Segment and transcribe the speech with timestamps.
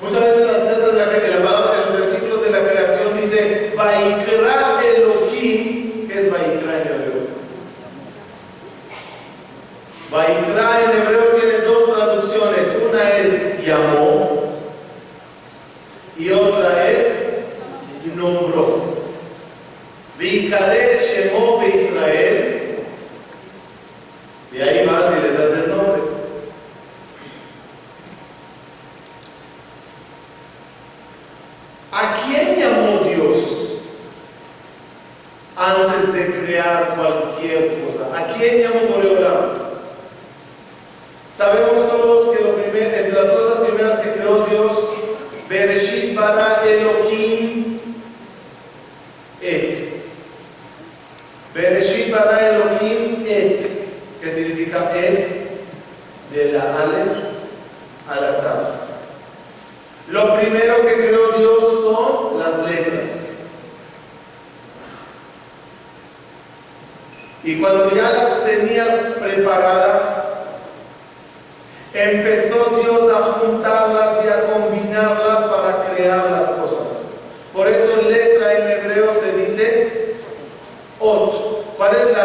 [0.00, 0.47] 부처에서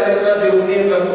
[0.03, 1.12] la letra de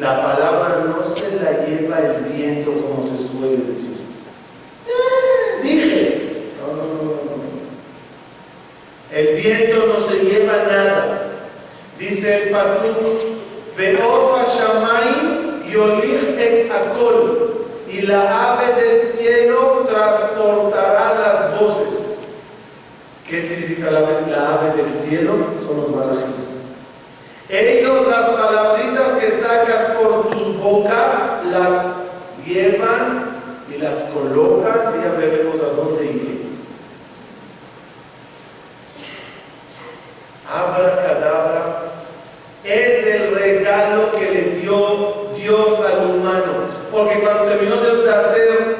[0.00, 3.96] la palabra no se la lleva el viento como se suele decir.
[4.86, 5.62] ¡Eh!
[5.62, 7.16] Dije, no, no, no,
[9.10, 11.22] El viento no se lleva nada.
[11.98, 12.98] Dice el pasuk,
[13.76, 22.18] veofa shamay yolich et akol, y la ave del cielo transportará las voces.
[23.26, 25.32] ¿Qué significa la, la ave del cielo?
[25.66, 26.45] Son los malajim.
[28.46, 36.04] Palabritas que sacas por tu boca las llevan y las colocan, ya veremos a dónde
[36.04, 36.46] ir.
[40.48, 41.82] Abracadabra
[42.62, 46.52] es el regalo que le dio Dios al humano.
[46.92, 48.76] Porque cuando terminó Dios de hacer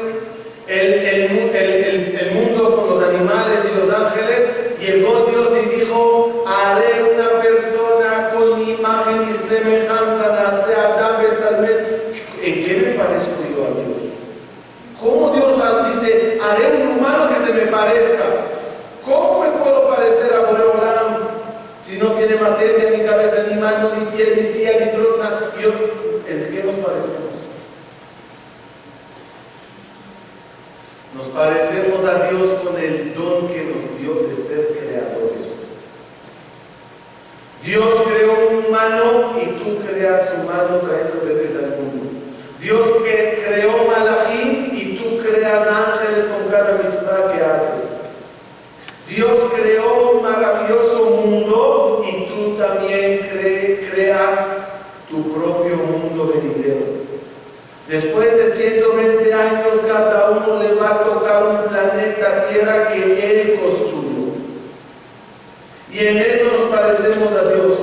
[0.69, 4.49] el, el, el mundo con los animales y los ángeles,
[4.79, 11.25] llegó Dios y dijo, haré una persona con mi imagen y semejanza, nace Adán
[12.43, 14.13] ¿En qué me parezco yo a Dios?
[15.01, 15.56] ¿Cómo Dios
[15.89, 18.25] dice, haré un humano que se me parezca?
[19.05, 21.29] ¿Cómo me puedo parecer a Boreolam
[21.85, 25.31] si no tiene materia, ni cabeza, ni mano, ni piel, ni silla, ni trona?
[25.61, 25.71] Yo,
[26.29, 27.27] ¿En qué nos parecemos?
[31.17, 35.67] Nos parecemos a Dios con el don que nos dio de ser creadores.
[37.65, 42.07] Dios creó un humano y tú creas humano trayendo bebés al mundo.
[42.61, 47.87] Dios que creó Malachim y tú creas ángeles con cada mitzvah que haces.
[49.09, 53.21] Dios creó un maravilloso mundo y tú también
[53.91, 54.51] creas
[55.09, 56.95] tu propio mundo venidero.
[57.88, 63.61] Después de 120 años, cada uno le va a tocar un planeta Tierra que Él
[63.61, 64.06] construyó.
[65.93, 67.79] Y en eso nos parecemos a Dios.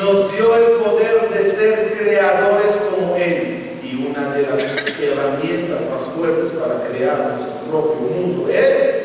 [0.00, 3.78] Nos dio el poder de ser creadores como Él.
[3.82, 4.60] Y una de las
[4.98, 8.98] herramientas más fuertes para crear nuestro propio mundo es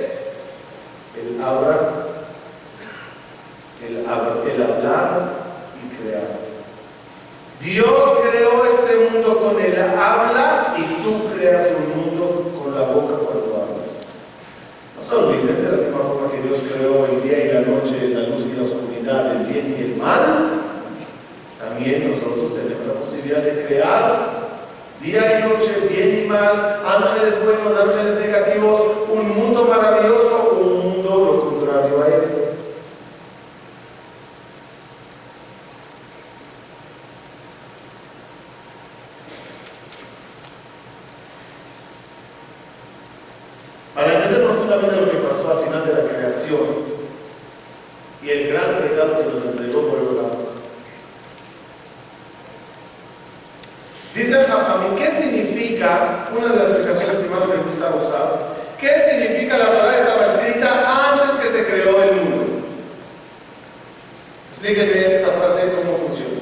[1.20, 2.08] el hablar,
[3.86, 5.34] el, hablar
[5.78, 6.44] y crear.
[7.60, 7.93] Dios
[9.54, 13.90] con el habla y tú creas un mundo con la boca cuando hablas.
[14.96, 18.10] No se olviden de la misma forma que Dios creó el día y la noche,
[18.10, 20.62] la luz y la oscuridad, el bien y el mal.
[21.60, 24.44] También nosotros tenemos la posibilidad de crear
[25.02, 31.10] día y noche, bien y mal, ángeles buenos, ángeles negativos, un mundo maravilloso, un mundo
[31.10, 32.24] lo contrario a él.
[43.94, 46.94] Para entender profundamente lo que pasó al final de la creación
[48.24, 50.54] y el gran regalo que nos entregó por el lado.
[54.16, 54.46] Dice el
[54.98, 59.98] ¿qué significa, una de las explicaciones que más me gusta usar, qué significa la Torah
[59.98, 62.68] estaba escrita antes que se creó el mundo?
[64.48, 66.42] Explíquenme esa frase cómo funciona.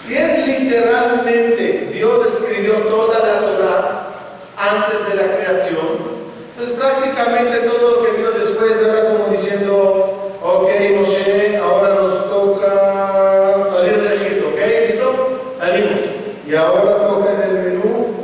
[0.00, 4.06] Si es literalmente Dios escribió toda la Torah
[4.54, 6.12] antes de la creación.
[6.52, 13.56] Entonces prácticamente todo lo que vino después era como diciendo, ok Moshe, ahora nos toca
[13.70, 14.60] salir de Egipto, ¿ok?
[14.88, 15.52] ¿Listo?
[15.56, 16.00] Salimos.
[16.46, 18.14] Y ahora toca en el menú,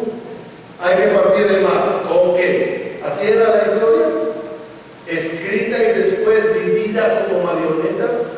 [0.80, 2.38] hay que partir el mar, ok.
[3.04, 4.06] Así era la historia,
[5.06, 8.34] escrita y después vivida como marionetas.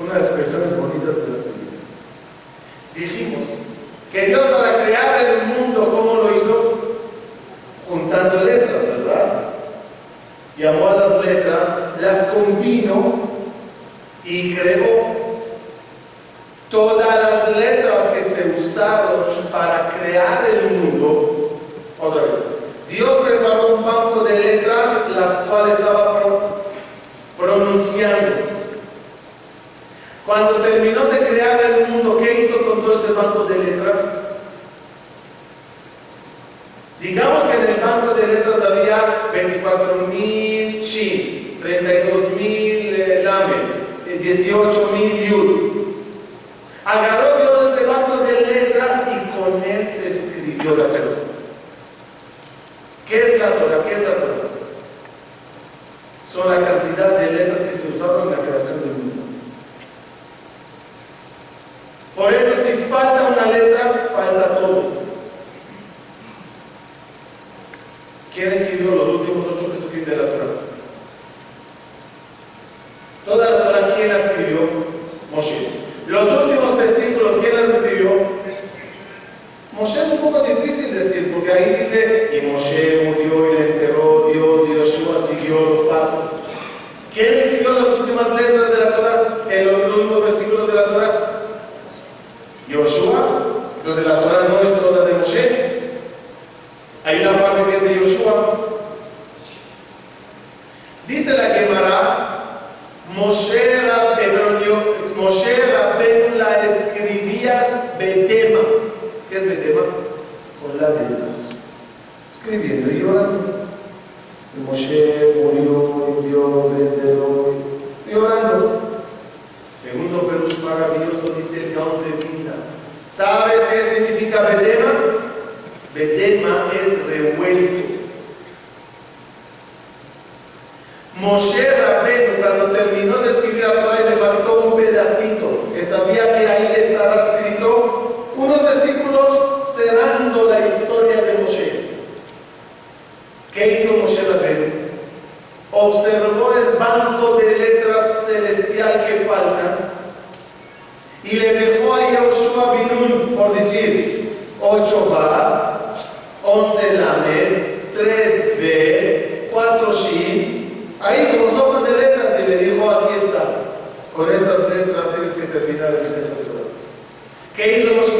[0.00, 1.78] Una de las expresiones bonitas es la siguiente.
[2.94, 3.44] Dijimos
[4.10, 6.78] que Dios para crear el mundo, ¿cómo lo hizo?
[7.88, 9.50] Juntando letras, ¿verdad?
[10.56, 11.68] Llamó a las letras,
[12.00, 13.30] las combinó
[14.24, 15.10] y creó
[16.70, 21.58] todas las letras que se usaron para crear el mundo.
[21.98, 22.34] Otra vez,
[22.88, 26.22] Dios preparó un banco de letras, las cuales estaba
[27.36, 28.50] pronunciando.
[30.26, 34.18] Cuando terminó de crear el mundo, ¿qué hizo con todo ese banco de letras?
[37.00, 40.39] Digamos que en el banco de letras había 24.000
[41.00, 43.54] Shin, 32.000 eh, Lame,
[44.06, 45.70] 18.000 Yud.
[46.84, 51.00] Agarró Dios ese banco de letras y con él se escribió la Torah.
[53.08, 53.82] ¿Qué es la Torah?
[53.82, 53.89] ¿Qué es la Torah?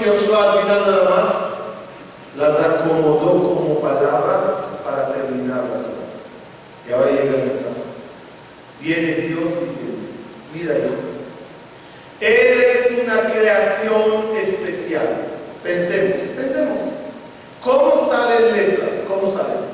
[0.03, 1.27] que al final nada más
[2.37, 4.43] las acomodó como palabras
[4.85, 6.01] para terminar la Torah.
[6.89, 7.81] Y ahora llega el mensaje.
[8.81, 10.17] Viene Dios y te dice,
[10.55, 10.95] mira yo,
[12.21, 15.07] eres una creación especial.
[15.63, 16.79] Pensemos, pensemos.
[17.63, 19.05] ¿Cómo salen letras?
[19.07, 19.69] ¿Cómo salen?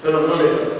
[0.00, 0.77] Pero no letras.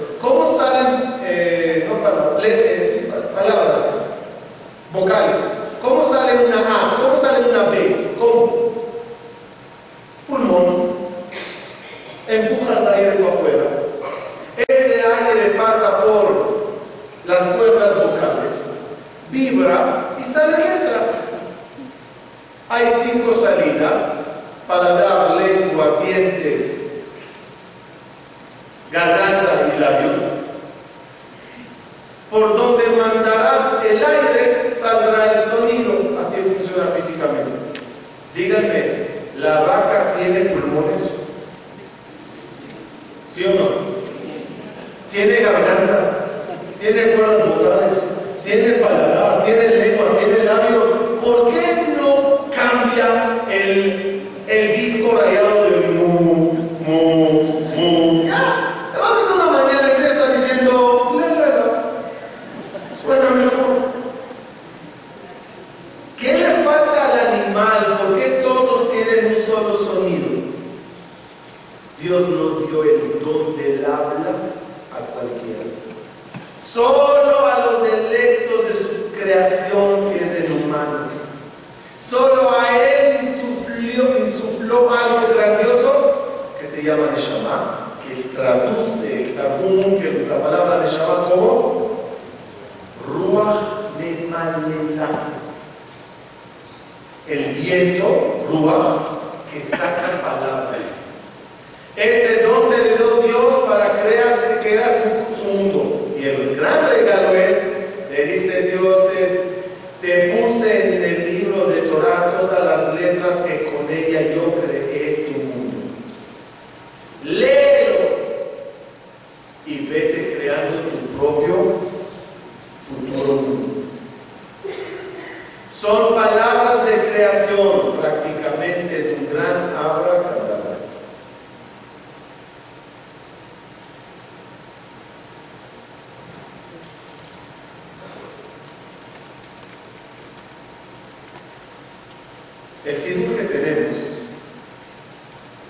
[142.89, 143.97] El sismo que tenemos,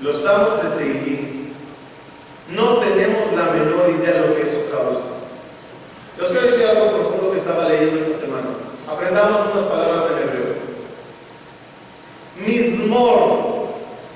[0.01, 1.53] los amos de Teguí,
[2.55, 5.03] no tenemos la menor idea de lo que eso causa.
[6.17, 8.47] Les quiero decir algo profundo que estaba leyendo esta semana.
[8.89, 10.55] Aprendamos unas palabras en hebreo.
[12.47, 13.67] Mismor,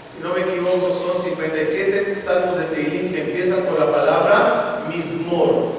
[0.07, 5.73] si no me equivoco, son 57 salmos de Teguí que empiezan con la palabra mismor.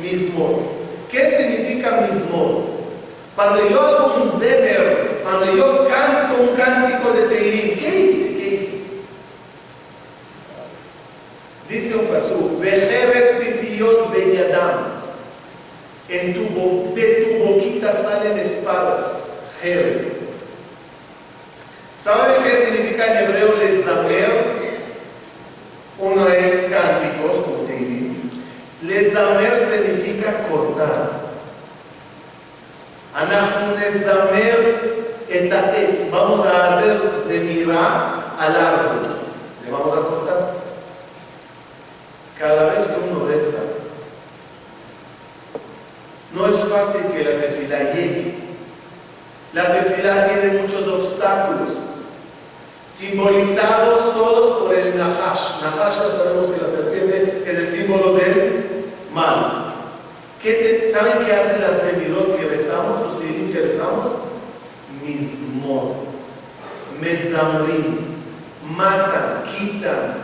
[0.00, 0.60] Mismor.
[1.10, 2.78] ¿Qué significa mismor?
[3.34, 4.37] Cuando yo hago un
[35.48, 39.16] esta es, vamos a hacer semirá al árbol.
[39.64, 40.52] Le vamos a cortar.
[42.38, 43.58] Cada vez que uno reza,
[46.34, 48.34] no es fácil que la tefilá llegue.
[49.54, 51.72] La tefilá tiene muchos obstáculos,
[52.86, 55.62] simbolizados todos por el Nahash.
[55.62, 59.64] Nahash ya sabemos que la serpiente es el símbolo del mal.
[60.92, 64.27] ¿Saben qué hace la semirot que rezamos, los que rezamos?
[65.04, 65.94] Mismor,
[67.00, 67.98] mezamrim,
[68.76, 70.14] matan, quitan,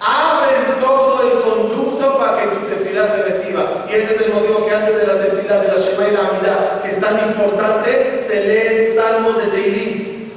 [0.00, 3.86] abren todo el conducto para que tu tefilá se reciba.
[3.88, 6.28] Y ese es el motivo que antes de la tefilá, de la Shema y la
[6.28, 10.30] Amidá, que es tan importante, se leen salmos de Teirim.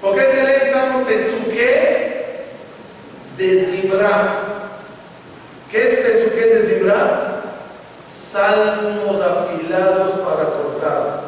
[0.00, 2.46] ¿Por qué se leen salmos de Suqué?
[3.36, 4.50] De Zimra.
[5.70, 7.42] ¿Qué es Pesuqué de Zimra?
[8.04, 11.19] Salmos afilados para cortar.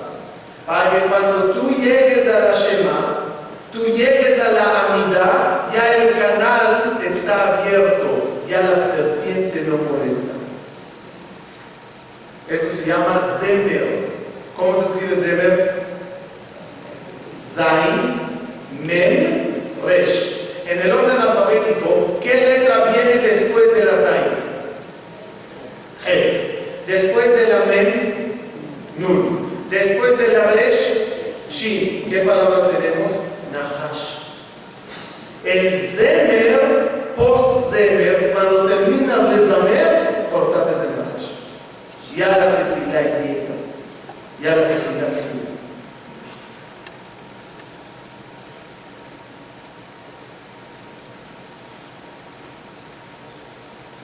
[0.67, 3.19] Para que cuando tú llegues a la Shema,
[3.73, 10.35] tú llegues a la Amidá, ya el canal está abierto, ya la serpiente no molesta.
[12.49, 14.13] Eso se llama Zemer.
[14.57, 15.83] ¿Cómo se escribe Zemer?
[17.43, 18.21] Zain,
[18.83, 19.55] Mem,
[19.85, 20.43] Resh.
[20.69, 24.33] En el orden alfabético, ¿qué letra viene después de la Zain?
[26.07, 26.87] Het.
[26.87, 28.13] Después de la Mem,
[28.99, 29.52] Nun.
[29.73, 30.99] Después de la Resh.
[31.59, 33.11] ¿Qué palabra tenemos?
[33.53, 34.21] Nahash.
[35.45, 41.29] El Zemer, post-Zemer, cuando terminas de Zamer, cortate ese Nahash.
[42.17, 43.55] Ya la tefilá llega.
[44.43, 45.53] Ya la tefilá sube.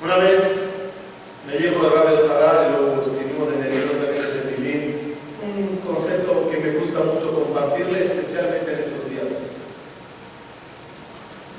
[0.03, 0.39] Una vez
[1.47, 5.15] me dijo el Rabbi el Harar, y lo escribimos en el libro también de Tefilín,
[5.43, 9.25] un concepto que me gusta mucho compartirle, especialmente en estos días.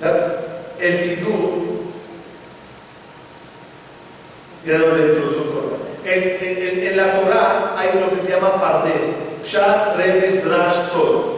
[0.02, 0.36] La-
[0.80, 1.80] el Sidur,
[4.66, 5.76] ya lo de introducción corta.
[6.06, 10.92] Es, en, en- en la Torah hay lo que se llama Pardes, Pshat, Remes, Drash,
[10.94, 11.36] Sol.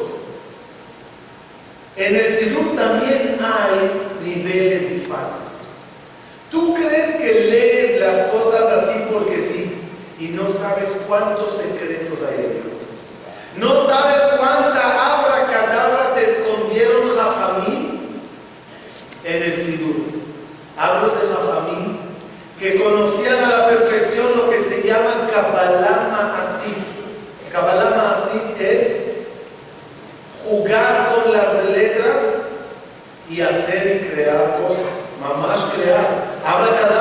[1.97, 5.69] En el Sidur también hay niveles y fases.
[6.51, 9.73] Tú crees que lees las cosas así porque sí
[10.19, 12.61] y no sabes cuántos secretos hay ahí.
[13.57, 18.21] No sabes cuánta abracadabra te escondieron Jajamín
[19.23, 19.95] en el Sidur.
[20.77, 21.97] Hablo de Jajamín
[22.59, 26.83] que conocían a la perfección lo que se llama Kabbalah Ma'asit.
[27.51, 29.05] Kabbalah Ma'asit es
[30.45, 32.19] jugar con las letras
[33.29, 35.11] y hacer y crear cosas.
[35.21, 36.31] Mamash crear.
[36.45, 37.00] Abracadabra,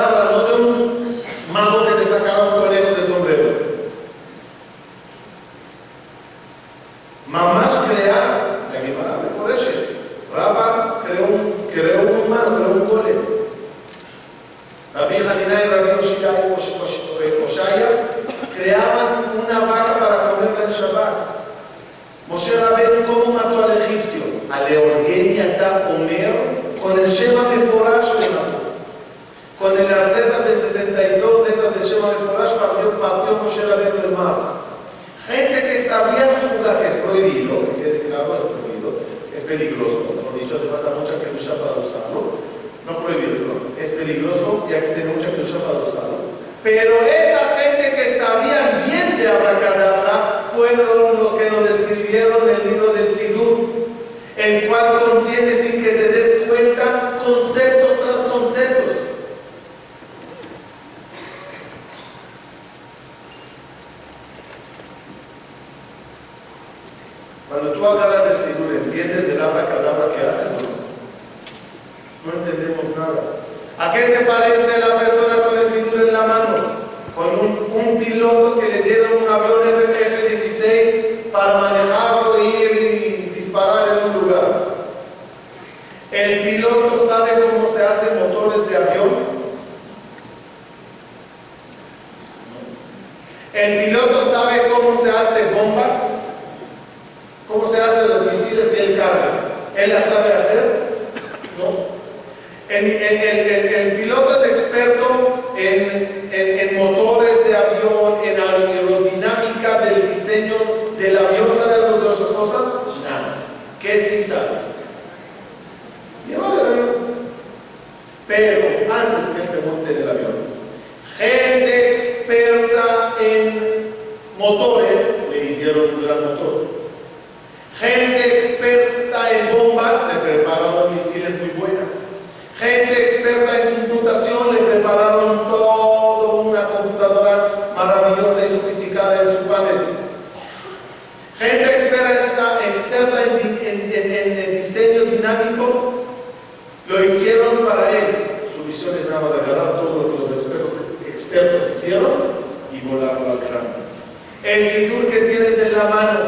[154.51, 156.19] el sidur que tienes en la mano,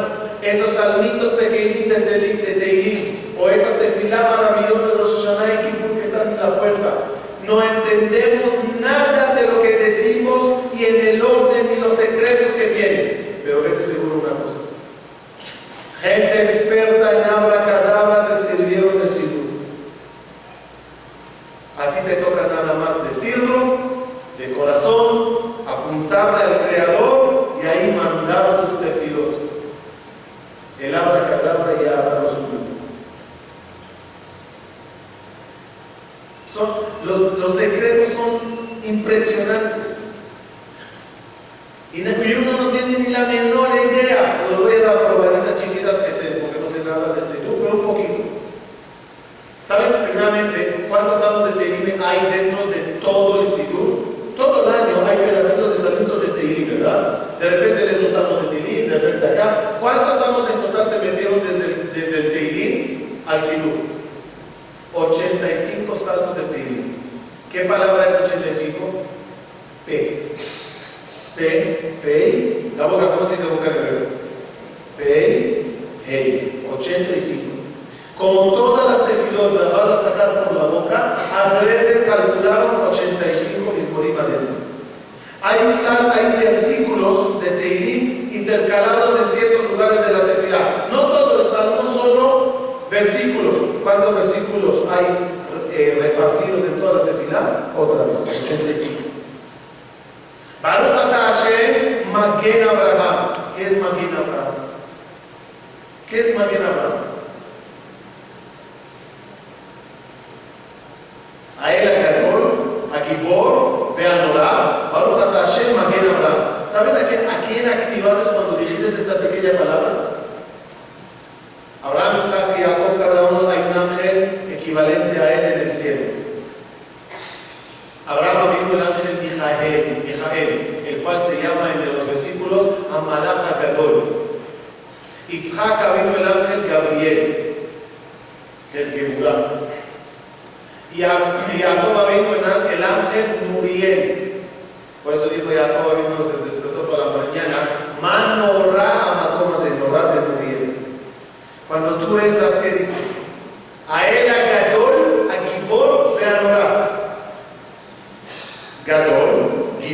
[0.42, 6.28] esos salmitos pequeñitos de, de o esas tefilas maravillosas de los Shoshanah y que están
[6.28, 6.94] en la puerta.
[7.46, 8.63] No entendemos
[76.84, 77.54] 85.
[78.18, 84.26] Como todas las tefilot las vas a sacar por la boca, adrede calcularon 85 misborimas
[84.28, 84.54] dentro.
[85.42, 90.86] Hay, hay versículos de Teilim intercalados en ciertos lugares de la tefilá.
[90.90, 93.54] No todos el salmo, solo versículos.
[93.82, 95.06] ¿Cuántos versículos hay
[95.72, 97.72] eh, repartidos en toda la tefilá?
[97.76, 99.04] Otra vez, 85.
[100.62, 103.54] Baruch Hashem, Maguen Abraham.
[103.56, 104.43] ¿Qué es Maguen Abraham?
[106.08, 106.93] ¿Qué es más bien hablar?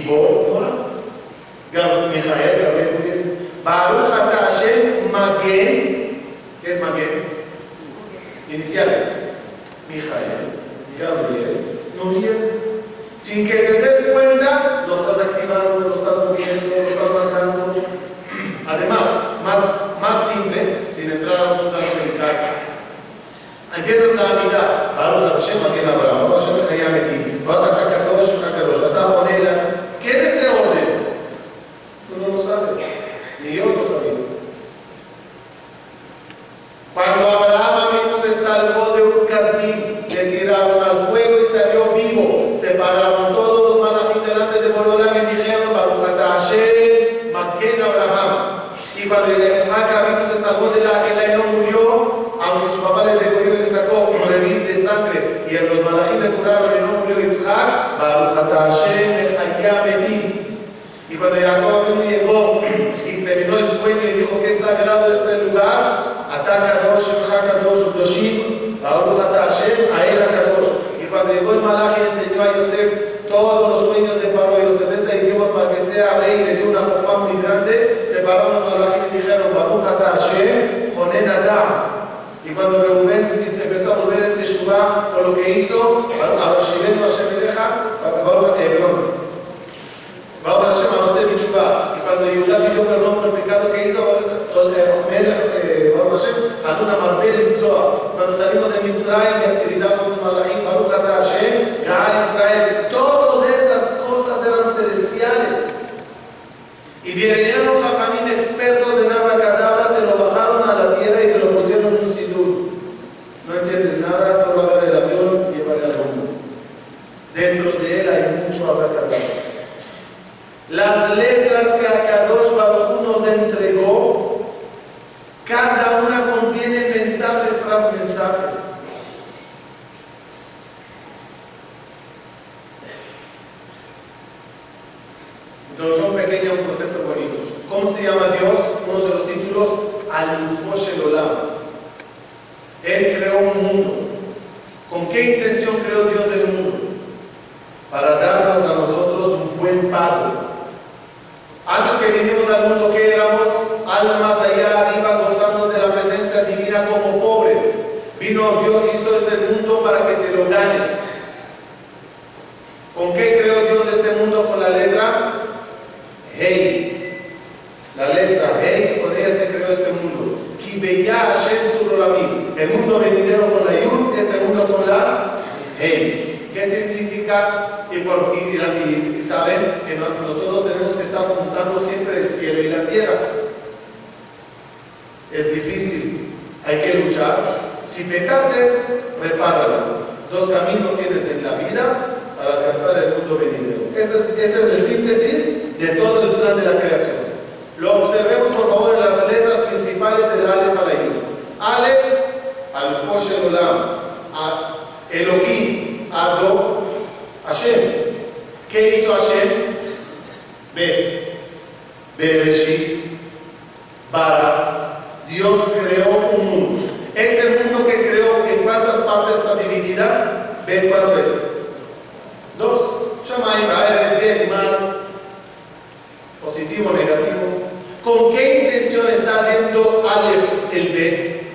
[0.00, 0.29] people
[75.90, 80.94] sea reine de una jojma muy grande, separamos a la gente y dijeron, Baruch Hashem,
[80.94, 82.00] Jonen Adam.
[82.44, 87.02] Y cuando Reuben empezó a volver en Teshuvah por lo que hizo, a los Shivenu
[87.02, 87.66] Hashem Eleja,
[88.02, 88.82] Baruch Hashem,
[90.44, 91.96] Baruch Hashem Arotze Teshuvah.
[91.96, 94.00] Y cuando Yudá pidió perdón por el pecado que hizo,
[95.10, 98.14] Melech, Baruch Hashem, Hanun Amarbel Sloa.
[98.14, 100.00] Cuando salimos de Mitzrayim, gritamos
[100.46, 100.59] gente.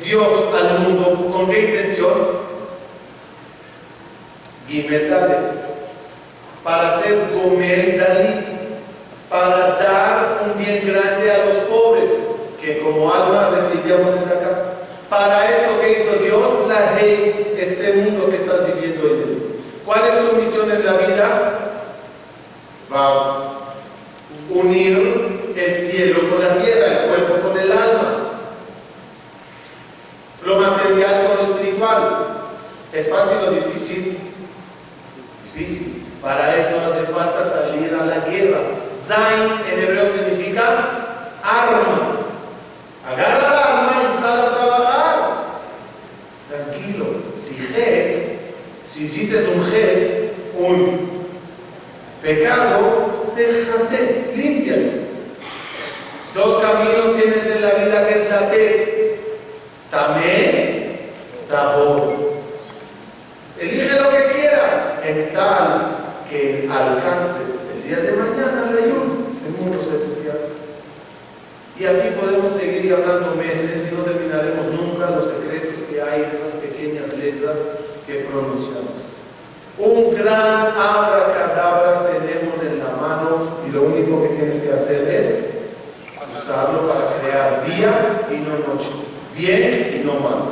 [0.05, 2.45] Dios al mundo con qué intención?
[4.69, 5.51] Guimetalet,
[6.63, 8.45] para ser Gomel
[9.27, 12.11] para dar un bien grande a los pobres,
[12.61, 14.73] que como alma recibíamos en acá.
[15.09, 19.59] Para eso que hizo Dios, la ley, este mundo que estás viviendo hoy.
[19.83, 21.59] ¿Cuál es tu misión en la vida?
[22.93, 23.13] Va
[24.49, 24.61] wow.
[24.61, 27.04] unir el cielo con la tierra.
[36.25, 38.57] Para eso hace falta salir a la guerra.
[38.89, 40.63] Zain en hebreo significa
[41.43, 42.17] arma.
[43.07, 45.15] Agarra la arma y sal a trabajar.
[46.49, 47.05] Tranquilo.
[47.35, 48.39] Si het,
[48.87, 51.27] si hiciste un het, un
[52.23, 55.05] pecado, déjate, límpialo.
[56.33, 59.19] Dos caminos tienes en la vida que es la tet.
[59.91, 61.11] Tamé,
[61.47, 62.15] tabor.
[63.59, 64.73] Elige lo que quieras.
[65.03, 65.94] En tal
[66.35, 69.13] que alcances el día de mañana el ayuno
[69.45, 70.51] en mundos celestiales.
[71.79, 76.29] Y así podemos seguir hablando meses y no terminaremos nunca los secretos que hay en
[76.31, 77.57] esas pequeñas letras
[78.05, 79.05] que pronunciamos.
[79.77, 85.55] Un gran abracadabra tenemos en la mano y lo único que tienes que hacer es
[86.33, 88.89] usarlo para crear día y no noche,
[89.35, 90.44] bien y no mal.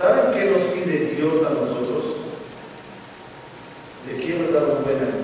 [0.00, 2.16] ¿Saben qué nos pide Dios a nosotros?
[4.06, 5.19] ¿De quién nos da buena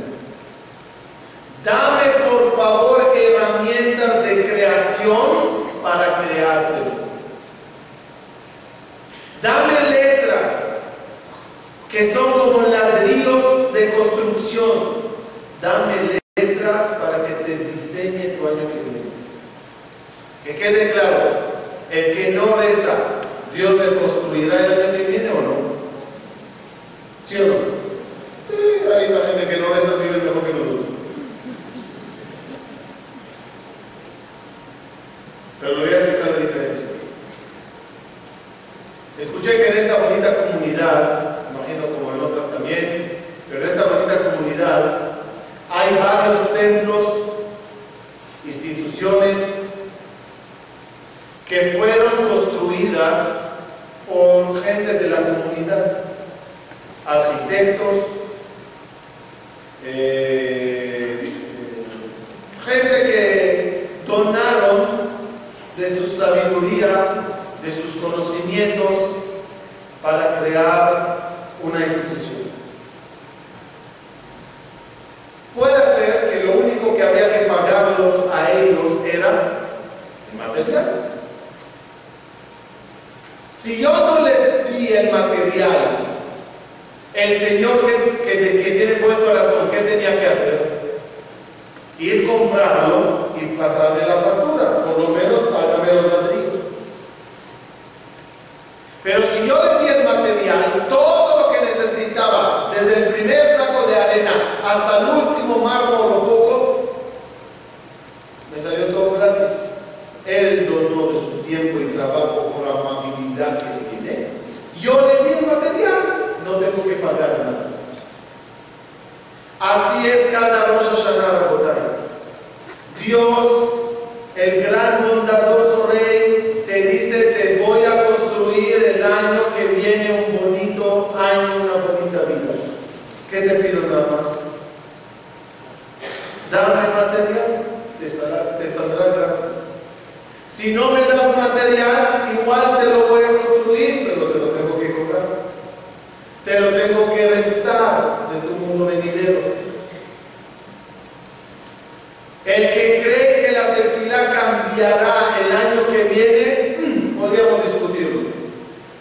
[152.47, 158.31] El que cree que la tefila cambiará el año que viene, hmm, podríamos discutirlo.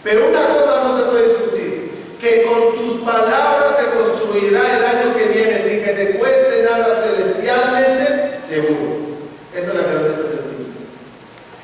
[0.02, 5.16] Pero una cosa no se puede discutir, que con tus palabras se construirá el año
[5.16, 8.96] que viene sin que te cueste nada celestialmente, seguro.
[9.54, 10.66] Esa es la grandeza del Dios.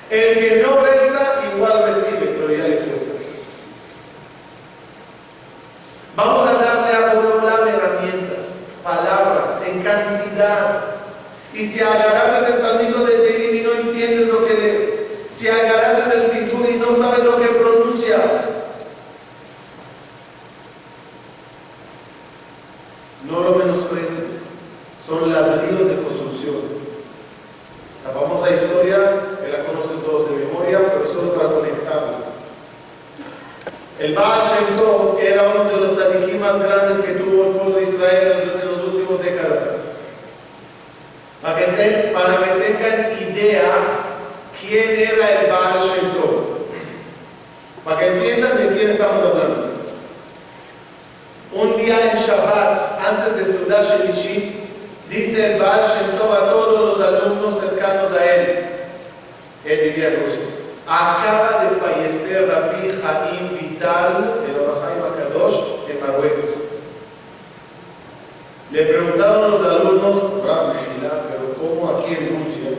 [0.08, 3.12] El que no reza, igual recibe, pero ya le cuesta.
[6.14, 10.84] Vamos a darle a Borolam herramientas, palabras, en cantidad.
[11.54, 14.80] Y si agarraste el salmito de Tehilim y no entiendes lo que lees,
[15.30, 18.28] si agarraste del cintur y no sabes lo que pronuncias,
[23.24, 24.42] no lo menosprecies.
[25.06, 26.82] Son ladrillos de construcción.
[28.04, 28.98] La famosa historia,
[29.42, 32.32] que la conocen todos de memoria, pero solo para conectarlo.
[34.02, 37.76] El Baal Shem Tov era uno de los tzadikim más grandes que tuvo el pueblo
[37.76, 39.62] de Israel en las últimas décadas.
[41.40, 43.74] Para que, ten, para que tengan idea
[44.60, 46.66] quién era el Baal Shem Tov.
[47.84, 49.70] Para que entiendan de quién estamos hablando.
[51.52, 54.52] Un día en Shabbat, antes de Seudah Shelishit,
[55.08, 58.68] dice el Baal Shem Tov a todos los alumnos cercanos a él.
[60.88, 66.50] Acaba de fallecer Rabbi Jaim Vital, el Orahaim Akadosh, en Marruecos.
[68.70, 72.70] Le preguntaron a los alumnos, pero ¿cómo aquí en Rusia?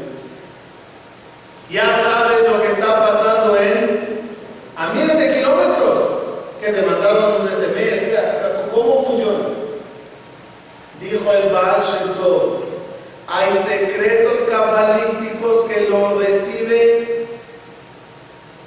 [1.69, 4.23] Ya sabes lo que está pasando en
[4.75, 5.99] a miles de kilómetros
[6.59, 8.03] que te mandaron un SMS.
[8.73, 9.49] ¿Cómo funciona?
[10.99, 12.63] Dijo el Baal Shem Tov,
[13.27, 17.27] hay secretos cabalísticos que lo recibe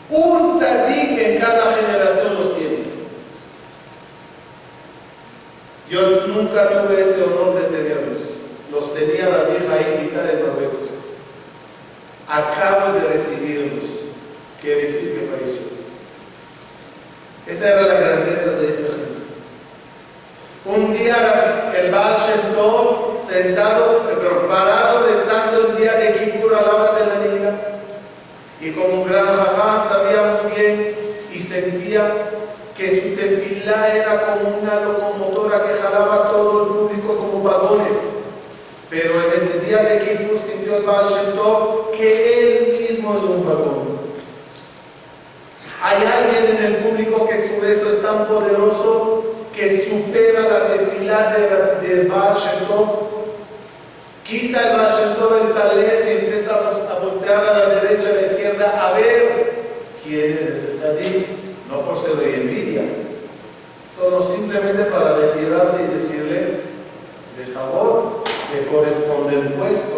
[0.08, 2.76] un tzadik en cada generación los tiene.
[5.88, 6.26] Yo
[6.56, 8.18] nunca tuve ese honor de tenerlos.
[8.72, 10.88] Los tenía la vieja invitar en Marruecos.
[12.28, 13.84] Acabo de recibirlos.
[14.60, 15.66] Quiere decir que falleció.
[17.46, 19.16] Esa era la grandeza de esa gente.
[20.64, 26.74] Un día el Baal Shem sentado, pero parado, rezando el día de Kippur a la
[26.74, 27.50] hora de la niña.
[28.60, 30.96] Y como gran jajá sabía muy bien
[31.32, 32.10] y sentía
[32.76, 37.96] que su tefilá era como una locomotora que jalaba todo el público como vagones.
[38.90, 41.06] Pero en ese día de Kippur sintió el Baal
[41.96, 43.96] que él mismo es un vagón.
[45.82, 49.24] Hay alguien en el público que su beso es tan poderoso
[49.54, 52.12] que supera la tefilá del de.
[54.24, 58.14] Quita el Baal Shem Tov el talet y empieza a voltear a la derecha, a
[58.14, 59.52] la izquierda, a ver
[60.04, 61.25] quién es ese tzadik.
[61.94, 62.82] Ser de envidia,
[63.88, 66.60] solo simplemente para retirarse y decirle,
[67.38, 68.22] de favor,
[68.52, 69.96] que corresponde el puesto.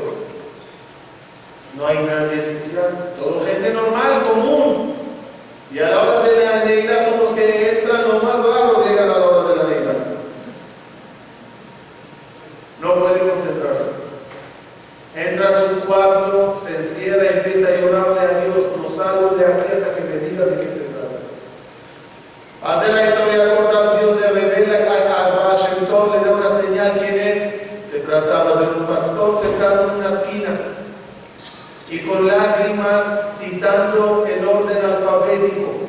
[1.76, 4.94] No hay nadie especial, todo gente normal, común.
[5.72, 9.10] Y a la hora de la Neila son los que entran, los más raros llegan
[9.10, 9.92] a la hora de la Neila.
[12.80, 13.98] No puede concentrarse.
[28.08, 30.48] palabra de un pastor sentado en una esquina
[31.90, 35.88] y con lágrimas citando el orden alfabético.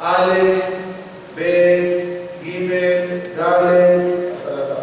[0.00, 0.62] Aleph,
[1.36, 4.78] Bet, Gimel, Dalet, hasta la taf.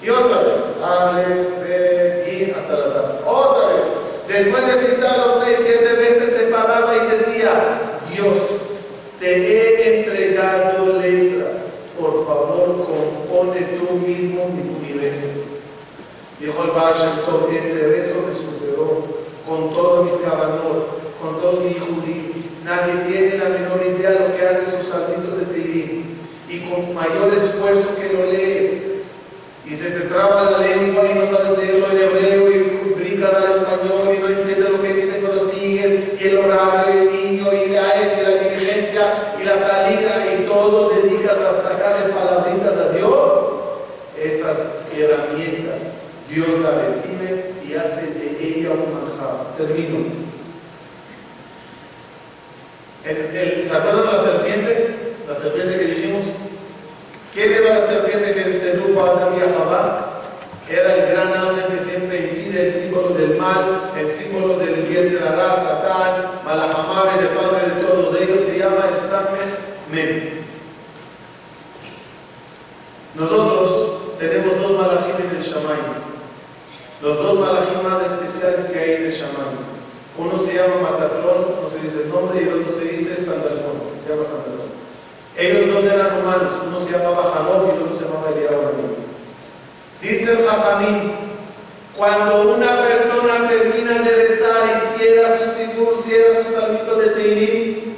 [0.00, 3.26] Y otra vez, Aleph, Bet, Gimel, hasta la taf.
[3.26, 3.84] Otra vez.
[4.28, 7.50] Después de citarlo seis, siete veces se paraba y decía,
[8.10, 8.36] Dios,
[9.18, 11.86] te he entregado letras.
[11.98, 12.86] Por favor,
[13.42, 14.48] compone tú mismo
[14.82, 15.26] mi, rezo.
[16.38, 16.94] Dijo el Baal
[17.56, 19.04] ese rezo me superó
[19.46, 20.86] con todo mis cabanor,
[21.20, 22.32] con todo mi judío.
[22.64, 26.04] Nadie tiene la menor idea de lo que hace sus salmitos de Teirim.
[26.48, 28.92] Y con mayor esfuerzo que lo lees.
[29.64, 33.44] Y se te traba la lengua y no sabes leerlo en hebreo y brincas al
[33.44, 36.20] español y no entiendes lo que dice, pero sigues.
[36.20, 40.90] Y el horario, el niño, y la, y la diligencia, y la salida, y todo
[40.90, 43.32] dedicas a sacarle palabritas a Dios.
[44.18, 44.58] Esas
[44.96, 45.82] herramientas,
[46.28, 49.56] Dios las recibe y hace de ella un manjar.
[49.56, 49.98] Termino.
[53.04, 55.14] El, el, ¿Se acuerdan de la serpiente?
[55.28, 56.22] La serpiente que dijimos.
[57.34, 60.08] ¿Qué era la serpiente que sedujo a Adán y a Jabá?
[60.68, 65.12] Era el gran ángel que siempre impide el símbolo del mal, el símbolo del diez
[65.12, 69.58] de la raza, Satán, Malahamabe, el padre de todos ellos, se llama el Samech
[69.90, 70.42] Mem.
[73.14, 75.82] Nosotros tenemos dos malajim en el Shamay.
[77.02, 79.72] Los dos malajim más especiales que hay en el Shamay.
[80.16, 83.80] Uno se llama Matatrón, no se dice el nombre, y el otro se dice Sandalfón,
[83.98, 84.70] se llama Sandalfón.
[85.36, 89.02] Ellos dos eran humanos, uno se llamaba Hanov y el otro se llamaba Eliyahu
[90.02, 91.12] Dice el Jajamín,
[92.02, 97.94] cuando una persona termina de rezar y cierra su sigur, cierra su salmito de Teirim,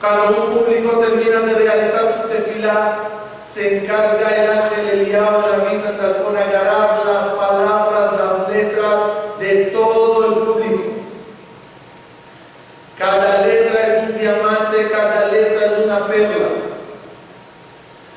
[0.00, 2.98] cuando un público termina de realizar su tefilá,
[3.46, 8.98] se encarga el ángel Eliyahu la misa Talfón agarrar las palabras, las letras
[9.38, 10.82] de todo el público.
[12.98, 16.48] Cada letra es un diamante, cada letra es una perla.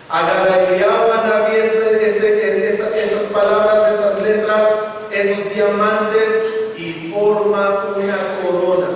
[0.10, 4.64] Agarra Eliyahu a Naví ese, ese, esa, esas palabras, esas letras,
[5.12, 6.30] esos diamantes
[6.78, 8.88] y forma una corona.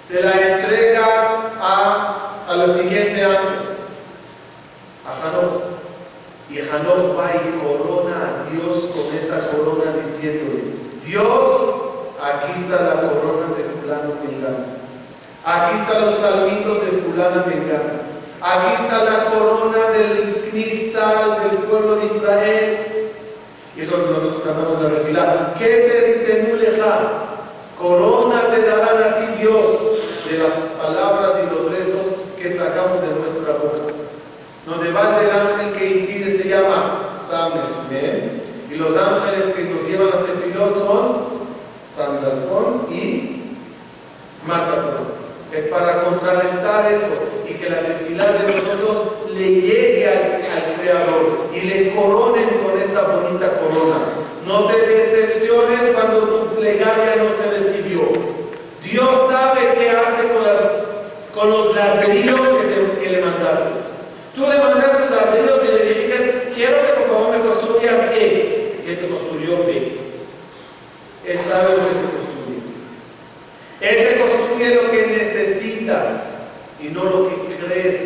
[0.00, 1.06] Se la entrega
[1.60, 3.76] a, a la siguiente ángel
[5.06, 5.62] a Hanoj.
[7.16, 10.74] Va y corona a Dios con esa corona diciéndole,
[11.04, 11.26] Dios,
[12.20, 14.80] aquí está la corona de fulano mengano.
[15.44, 18.10] Aquí están los salmitos de fulano mengano.
[18.42, 22.86] Aquí está la corona del cristal del pueblo de Israel.
[23.76, 25.54] Y eso es lo que nosotros cantamos en la refilada.
[25.58, 26.00] ¿Qué te?
[27.80, 29.64] Corona te darán a ti Dios
[30.30, 33.90] de las palabras y los rezos que sacamos de nuestra boca
[34.66, 35.86] donde va el ángel que
[38.70, 41.26] y los ángeles que nos llevan a este filón son
[41.80, 43.54] Sandalfón y
[44.46, 45.20] Matatron.
[45.52, 47.06] Es para contrarrestar eso
[47.48, 50.40] y que la tefilá de nosotros le llegue al,
[50.80, 53.98] Creador y le coronen con esa bonita corona.
[54.46, 58.00] No te decepciones cuando tu plegaria no se recibió.
[58.82, 60.58] Dios sabe qué hace con, las,
[61.34, 63.90] con los ladrillos que, que le mandaste.
[64.34, 68.10] Tú le mandaste ladrillos y le dijiste, quiero que por favor me construyas
[69.00, 69.06] E.
[69.06, 69.56] Te construyó.
[71.26, 72.60] Él sabe lo que construye.
[73.80, 76.26] Él te construye lo que necesitas
[76.82, 77.99] y no lo que crees